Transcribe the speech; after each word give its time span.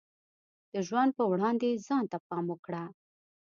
د 0.73 0.75
ژوند 0.87 1.11
په 1.17 1.23
وړاندې 1.31 1.81
ځان 1.87 2.03
ته 2.11 2.17
پام 2.27 2.45
وکړه. 2.49 2.83